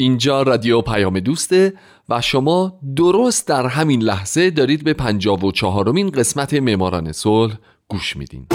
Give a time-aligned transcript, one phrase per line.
[0.00, 1.72] اینجا رادیو پیام دوسته
[2.08, 7.54] و شما درست در همین لحظه دارید به پنجاب و چهارمین قسمت معماران صلح
[7.88, 8.46] گوش میدین.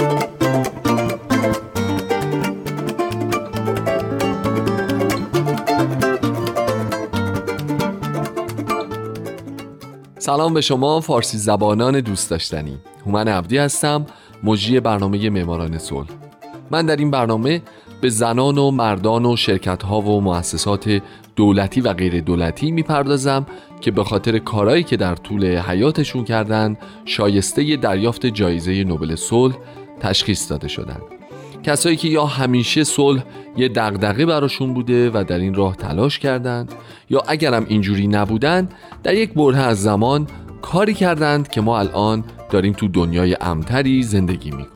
[10.18, 12.78] سلام به شما فارسی زبانان دوست داشتنی.
[13.06, 14.06] هومن عبدی هستم
[14.42, 16.08] مجری برنامه معماران صلح.
[16.70, 17.62] من در این برنامه
[18.00, 21.02] به زنان و مردان و شرکت ها و مؤسسات
[21.36, 23.46] دولتی و غیر دولتی می‌پردازم
[23.80, 29.54] که به خاطر کارهایی که در طول حیاتشون کردن شایسته دریافت جایزه نوبل صلح
[30.00, 31.02] تشخیص داده شدند.
[31.62, 33.22] کسایی که یا همیشه صلح
[33.56, 36.74] یه دغدغه براشون بوده و در این راه تلاش کردند
[37.10, 40.26] یا اگرم اینجوری نبودند در یک بره از زمان
[40.62, 44.75] کاری کردند که ما الان داریم تو دنیای امتری زندگی می‌کنیم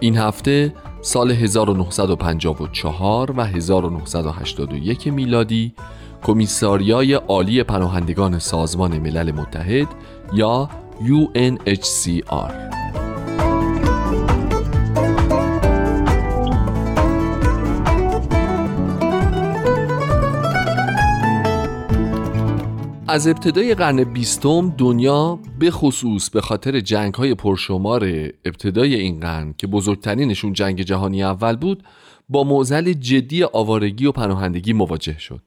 [0.00, 5.72] این هفته سال 1954 و 1981 میلادی
[6.22, 9.88] کمیساریای عالی پناهندگان سازمان ملل متحد
[10.32, 12.52] یا UNHCR
[23.10, 28.04] از ابتدای قرن بیستم دنیا به خصوص به خاطر جنگ های پرشمار
[28.44, 31.84] ابتدای این قرن که بزرگترینشون جنگ جهانی اول بود
[32.28, 35.40] با موزل جدی آوارگی و پناهندگی مواجه شد.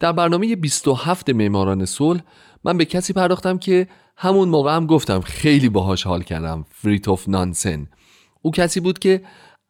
[0.00, 2.20] در برنامه 27 معماران صلح
[2.64, 7.86] من به کسی پرداختم که همون موقع هم گفتم خیلی باهاش حال کردم فریتوف نانسن
[8.42, 9.22] او کسی بود که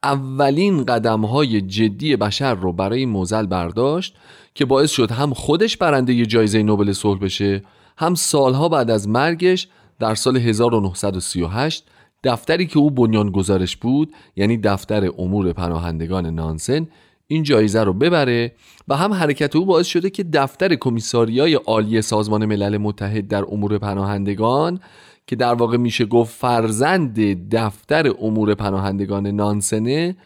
[0.03, 4.17] اولین قدم های جدی بشر رو برای موزل برداشت
[4.55, 7.63] که باعث شد هم خودش برنده جایزه نوبل صلح بشه
[7.97, 11.85] هم سالها بعد از مرگش در سال 1938
[12.25, 16.89] دفتری که او بنیان گذارش بود یعنی دفتر امور پناهندگان نانسن
[17.27, 18.53] این جایزه رو ببره
[18.89, 23.79] و هم حرکت او باعث شده که دفتر کمیساریای عالی سازمان ملل متحد در امور
[23.79, 24.81] پناهندگان
[25.29, 27.21] که در واقع میشه گفت فرزند
[27.55, 30.17] دفتر امور پناهندگان نانسنه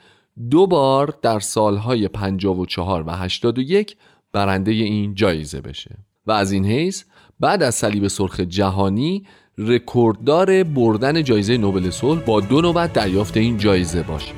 [0.51, 3.97] دو بار در سالهای 54 و 81
[4.33, 5.99] برنده این جایزه بشه.
[6.27, 7.05] و از این حیث
[7.41, 9.27] بعد از صلیب سرخ جهانی
[9.59, 14.33] رکورددار بردن جایزه نوبل صلح با دو نوبت دریافت این جایزه باشه.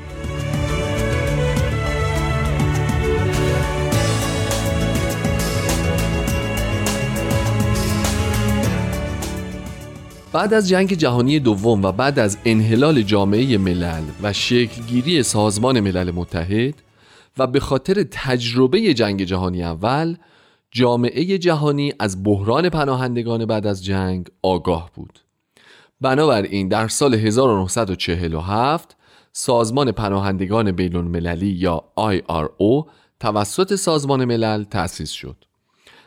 [10.35, 16.11] بعد از جنگ جهانی دوم و بعد از انحلال جامعه ملل و شکلگیری سازمان ملل
[16.11, 16.75] متحد
[17.39, 20.17] و به خاطر تجربه جنگ جهانی اول
[20.71, 25.19] جامعه جهانی از بحران پناهندگان بعد از جنگ آگاه بود.
[26.01, 28.97] بنابراین در سال 1947
[29.33, 32.91] سازمان پناهندگان بین المللی یا IRO
[33.21, 35.37] توسط سازمان ملل تأسیس شد.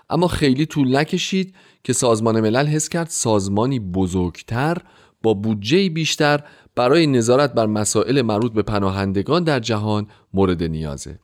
[0.10, 1.56] اما خیلی طول نکشید
[1.88, 4.78] که سازمان ملل حس کرد سازمانی بزرگتر
[5.24, 6.44] با بودجه بیشتر
[6.76, 11.20] برای نظارت بر مسائل مربوط به پناهندگان در جهان مورد نیازه.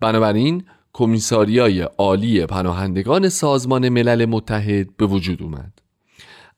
[0.00, 5.72] بنابراین کمیساریای عالی پناهندگان سازمان ملل متحد به وجود اومد.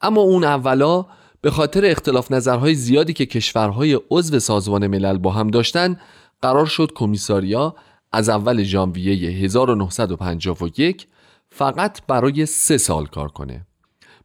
[0.01, 1.07] اما اون اولا
[1.41, 5.97] به خاطر اختلاف نظرهای زیادی که کشورهای عضو سازمان ملل با هم داشتن
[6.43, 7.75] قرار شد کمیساریا
[8.12, 11.07] از اول ژانویه 1951
[11.50, 13.66] فقط برای سه سال کار کنه.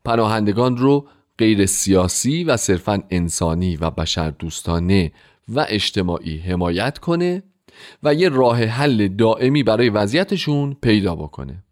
[0.06, 5.12] پناهندگان رو غیر سیاسی و صرفا انسانی و بشر دوستانه
[5.48, 7.44] و اجتماعی حمایت کنه
[8.04, 11.64] و یه راه حل دائمی برای وضعیتشون پیدا بکنه.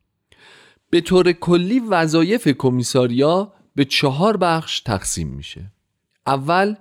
[0.89, 5.71] به طور کلی وظایف کمیساریا به چهار بخش تقسیم میشه.
[6.27, 6.75] اول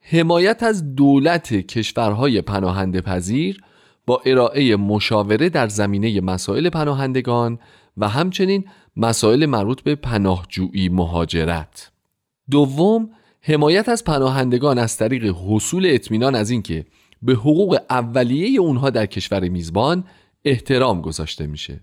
[0.00, 3.60] حمایت از دولت کشورهای پناهنده پذیر
[4.06, 7.58] با ارائه مشاوره در زمینه مسائل پناهندگان
[7.96, 8.64] و همچنین
[8.96, 11.90] مسائل مربوط به پناهجویی مهاجرت.
[12.50, 13.10] دوم
[13.42, 16.86] حمایت از پناهندگان از طریق حصول اطمینان از اینکه
[17.22, 20.04] به حقوق اولیه اونها در کشور میزبان
[20.44, 21.80] احترام گذاشته میشه.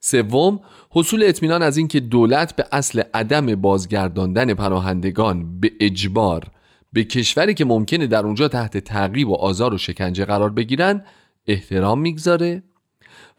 [0.00, 0.60] سوم
[0.90, 6.50] حصول اطمینان از اینکه دولت به اصل عدم بازگرداندن پناهندگان به اجبار
[6.92, 11.04] به کشوری که ممکنه در اونجا تحت تعقیب و آزار و شکنجه قرار بگیرن
[11.46, 12.62] احترام می‌گذاره.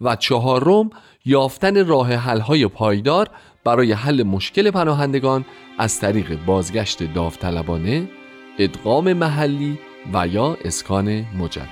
[0.02, 0.90] و چهارم
[1.28, 3.30] یافتن راه حل‌های پایدار
[3.64, 5.46] برای حل مشکل پناهندگان
[5.78, 8.10] از طریق بازگشت داوطلبانه،
[8.60, 9.80] ادغام محلی
[10.14, 11.68] و یا اسکان مجدد.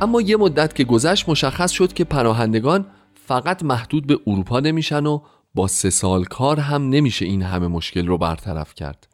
[0.00, 2.86] اما یه مدت که گذشت مشخص شد که پناهندگان
[3.26, 5.20] فقط محدود به اروپا نمیشن و
[5.54, 9.08] با سه سال کار هم نمیشه این همه مشکل رو برطرف کرد.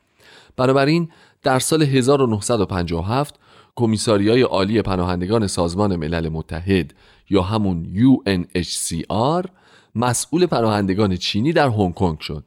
[0.56, 1.08] بنابراین
[1.42, 3.34] در سال 1957
[3.76, 6.94] کمیساریای عالی پناهندگان سازمان ملل متحد
[7.30, 9.48] یا همون UNHCR
[9.94, 12.44] مسئول پناهندگان چینی در هنگ کنگ شد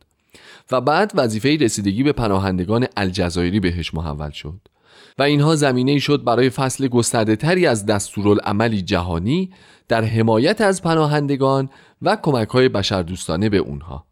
[0.71, 4.59] و بعد وظیفه رسیدگی به پناهندگان الجزایری بهش محول شد.
[5.17, 9.49] و اینها زمینه شد برای فصل گسترده تری از دستورالعملی جهانی
[9.87, 11.69] در حمایت از پناهندگان
[12.01, 14.05] و کمک های بشردوستانه به اونها.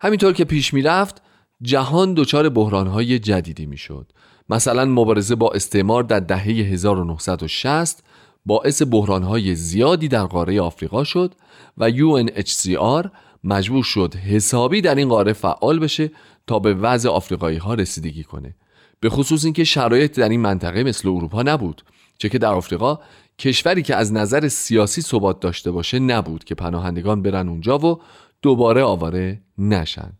[0.00, 1.22] همینطور که پیش می‌رفت
[1.62, 4.12] جهان دچار بحرانهای جدیدی می‌شد.
[4.48, 8.02] مثلا مبارزه با استعمار در دهه 1960
[8.46, 11.34] باعث بحرانهای زیادی در قاره آفریقا شد
[11.78, 13.08] و UNHCR
[13.44, 16.10] مجبور شد حسابی در این قاره فعال بشه
[16.46, 18.54] تا به وضع آفریقایی ها رسیدگی کنه.
[19.02, 21.82] به خصوص اینکه شرایط در این منطقه مثل اروپا نبود
[22.18, 22.98] چه که در آفریقا
[23.38, 28.00] کشوری که از نظر سیاسی ثبات داشته باشه نبود که پناهندگان برن اونجا و
[28.42, 30.12] دوباره آواره نشن.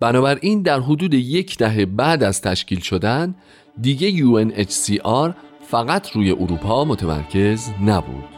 [0.00, 3.34] بنابراین در حدود یک دهه بعد از تشکیل شدن
[3.80, 5.34] دیگه UNHCR
[5.70, 8.33] فقط روی اروپا متمرکز نبود.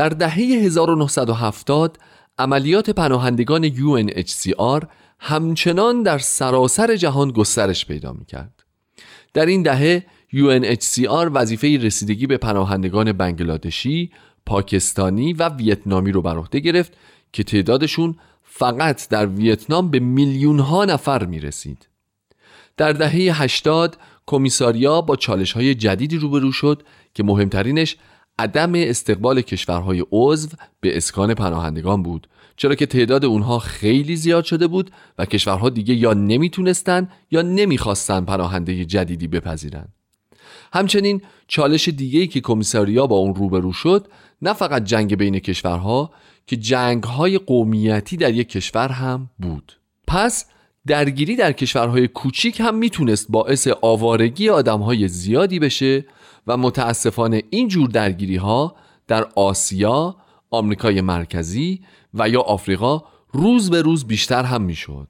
[0.00, 1.98] در دهه 1970
[2.38, 4.86] عملیات پناهندگان UNHCR
[5.18, 8.64] همچنان در سراسر جهان گسترش پیدا می کرد.
[9.34, 14.10] در این دهه UNHCR وظیفه رسیدگی به پناهندگان بنگلادشی،
[14.46, 16.92] پاکستانی و ویتنامی رو بر عهده گرفت
[17.32, 21.88] که تعدادشون فقط در ویتنام به میلیون ها نفر می رسید.
[22.76, 26.82] در دهه 80 کمیساریا با چالش های جدیدی روبرو شد
[27.14, 27.96] که مهمترینش
[28.40, 30.48] عدم استقبال کشورهای عضو
[30.80, 35.94] به اسکان پناهندگان بود چرا که تعداد اونها خیلی زیاد شده بود و کشورها دیگه
[35.94, 39.88] یا نمی‌تونستن یا نمی‌خواستن پناهنده جدیدی بپذیرن.
[40.72, 44.06] همچنین چالش دیگه‌ای که کمیساریا با اون روبرو شد
[44.42, 46.10] نه فقط جنگ بین کشورها
[46.46, 49.72] که جنگهای قومیتی در یک کشور هم بود.
[50.06, 50.44] پس
[50.86, 56.04] درگیری در کشورهای کوچیک هم می‌تونست باعث آوارگی آدمهای زیادی بشه
[56.46, 58.74] و متاسفانه این جور درگیری ها
[59.08, 60.16] در آسیا،
[60.50, 61.80] آمریکای مرکزی
[62.14, 63.02] و یا آفریقا
[63.32, 65.08] روز به روز بیشتر هم می‌شد.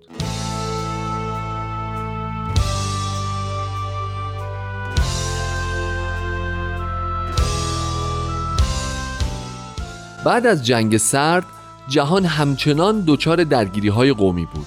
[10.24, 11.46] بعد از جنگ سرد
[11.88, 14.66] جهان همچنان دچار درگیری های قومی بود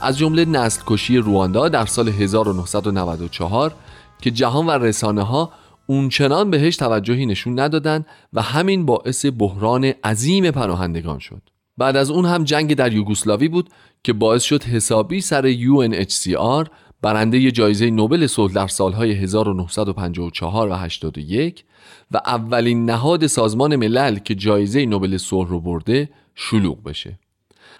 [0.00, 3.74] از جمله نسل کشی رواندا در سال 1994
[4.20, 5.50] که جهان و رسانه ها
[5.86, 11.42] اونچنان بهش توجهی نشون ندادن و همین باعث بحران عظیم پناهندگان شد.
[11.76, 13.70] بعد از اون هم جنگ در یوگسلاوی بود
[14.04, 16.68] که باعث شد حسابی سر UNHCR
[17.02, 21.64] برنده جایزه نوبل صلح در سالهای 1954 و 81
[22.10, 27.18] و اولین نهاد سازمان ملل که جایزه نوبل صلح رو برده شلوغ بشه.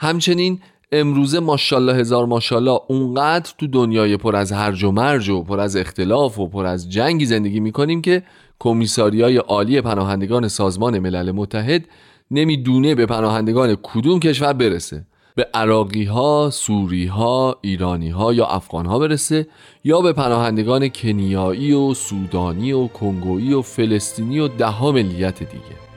[0.01, 0.61] همچنین
[0.93, 5.77] امروزه ماشاءالله هزار ماشاءالله اونقدر تو دنیای پر از هرج و مرج و پر از
[5.77, 8.23] اختلاف و پر از جنگی زندگی می‌کنیم که
[8.59, 11.85] کمیساریای عالی پناهندگان سازمان ملل متحد
[12.31, 15.05] نمی‌دونه به پناهندگان کدوم کشور برسه.
[15.37, 19.47] به عراقی ها، سوری ها، ایرانی ها یا افغان ها برسه
[19.85, 25.94] یا به پناهندگان کنیایی و سودانی و کنگویی و فلسطینی و ده ها ملیت دیگه.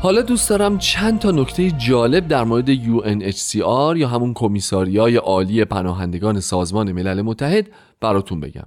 [0.00, 6.40] حالا دوست دارم چند تا نکته جالب در مورد UNHCR یا همون کمیساریای عالی پناهندگان
[6.40, 7.66] سازمان ملل متحد
[8.00, 8.66] براتون بگم.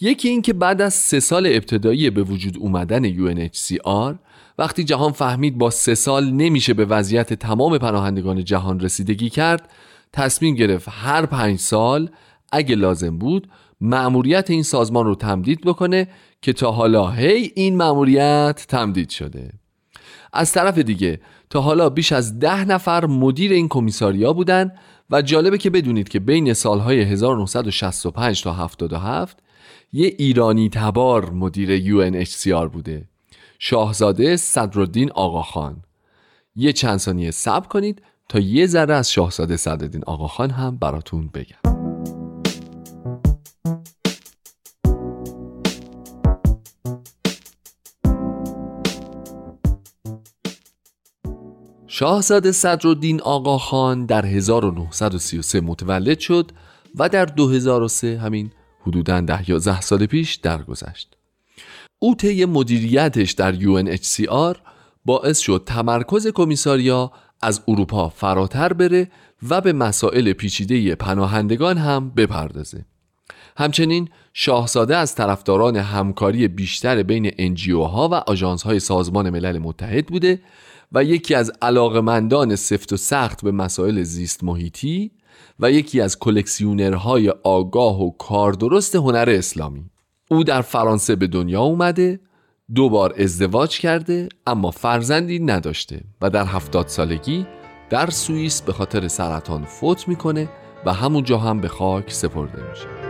[0.00, 4.14] یکی این که بعد از سه سال ابتدایی به وجود اومدن UNHCR
[4.58, 9.68] وقتی جهان فهمید با سه سال نمیشه به وضعیت تمام پناهندگان جهان رسیدگی کرد
[10.12, 12.10] تصمیم گرفت هر پنج سال
[12.52, 13.48] اگه لازم بود
[13.80, 16.08] مأموریت این سازمان رو تمدید بکنه
[16.42, 19.61] که تا حالا هی این مأموریت تمدید شده.
[20.32, 24.72] از طرف دیگه تا حالا بیش از ده نفر مدیر این کمیساریا بودن
[25.10, 29.38] و جالبه که بدونید که بین سالهای 1965 تا 77
[29.92, 33.04] یه ایرانی تبار مدیر UNHCR بوده.
[33.58, 35.76] شاهزاده صدرالدین آقاخان.
[36.56, 41.71] یه چند ثانیه صبر کنید تا یه ذره از شاهزاده صدرالدین آقاخان هم براتون بگم.
[52.02, 56.50] شاهزاده صدرالدین آقاخان در 1933 متولد شد
[56.98, 61.16] و در 2003 همین حدوداً ده یا سال پیش درگذشت.
[61.98, 64.56] او طی مدیریتش در UNHCR
[65.04, 69.10] باعث شد تمرکز کمیساریا از اروپا فراتر بره
[69.48, 72.84] و به مسائل پیچیده پناهندگان هم بپردازه.
[73.56, 80.06] همچنین شاهزاده از طرفداران همکاری بیشتر بین انجیو ها و آژانس های سازمان ملل متحد
[80.06, 80.40] بوده
[80.92, 85.10] و یکی از علاقمندان سفت و سخت به مسائل زیست محیطی
[85.60, 89.84] و یکی از کلکسیونرهای آگاه و کاردرست هنر اسلامی.
[90.30, 92.20] او در فرانسه به دنیا اومده
[92.74, 97.46] دو بار ازدواج کرده اما فرزندی نداشته و در هفتاد سالگی
[97.90, 100.48] در سوئیس به خاطر سرطان فوت می‌کنه
[100.86, 103.01] و همونجا هم به خاک سپرده میشه.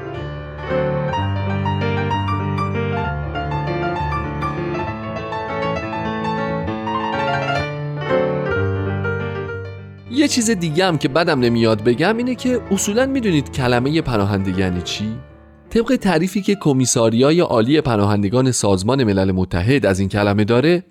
[10.15, 14.83] یه چیز دیگه هم که بدم نمیاد بگم اینه که اصولا می‌دونید کلمه پناهنده یعنی
[14.83, 15.17] چی؟
[15.71, 20.85] طبق تعریفی که کمیساریای عالی پناهندگان سازمان ملل متحد از این کلمه داره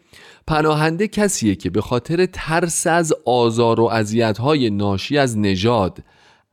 [0.48, 6.00] پناهنده کسیه که به خاطر ترس از آزار و اذیت‌های ناشی از نژاد،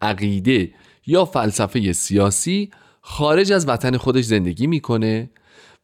[0.02, 0.70] عقیده
[1.06, 2.70] یا فلسفه سیاسی
[3.00, 5.30] خارج از وطن خودش زندگی می‌کنه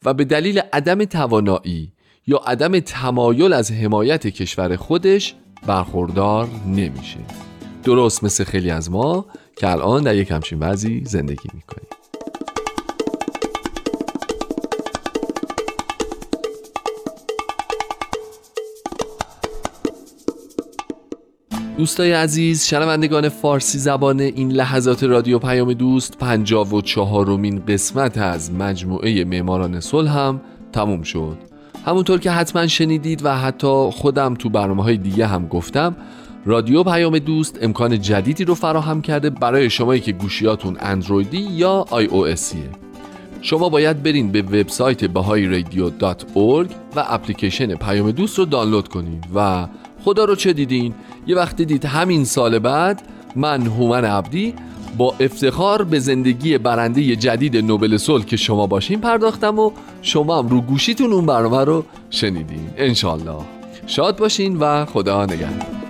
[0.05, 1.93] و به دلیل عدم توانایی
[2.27, 5.35] یا عدم تمایل از حمایت کشور خودش
[5.67, 7.19] برخوردار نمیشه.
[7.85, 11.89] درست مثل خیلی از ما که الان در یک همچین وضعی زندگی می‌کنیم.
[21.79, 28.53] دوستای عزیز شنوندگان فارسی زبان این لحظات رادیو پیام دوست پنجاب و چهارمین قسمت از
[28.53, 30.41] مجموعه معماران صلح هم
[30.73, 31.54] تموم شد.
[31.87, 35.97] همونطور که حتما شنیدید و حتی خودم تو برنامه های دیگه هم گفتم
[36.47, 42.05] رادیو پیام دوست امکان جدیدی رو فراهم کرده برای شمایی که گوشیاتون اندرویدی یا آی
[42.05, 42.27] او
[43.41, 49.67] شما باید برین به وبسایت رادیو و اپلیکیشن پیام دوست رو دانلود کنید و
[50.05, 50.95] خدا رو چه دیدین؟
[51.27, 53.03] یه وقت دید همین سال بعد
[53.37, 54.55] من هومن عبدی
[54.99, 59.71] با افتخار به زندگی برنده جدید نوبل صلح که شما باشین پرداختم و
[60.03, 62.71] شما هم رو گوشیتون اون برنامه رو شنیدین.
[62.77, 63.43] انشالله
[63.87, 65.84] شاد باشین و خدا نگهدار.